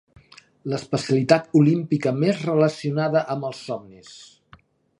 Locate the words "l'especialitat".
0.71-1.51